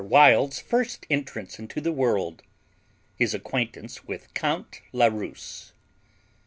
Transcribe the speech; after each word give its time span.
WILD'S 0.03 0.59
FIRST 0.59 1.05
ENTRANCE 1.11 1.59
INTO 1.59 1.79
THE 1.79 1.91
WORLD. 1.91 2.41
HIS 3.17 3.35
ACQUAINTANCE 3.35 4.05
WITH 4.07 4.33
COUNT 4.33 4.81
LA 4.91 5.05
RUSE. 5.09 5.73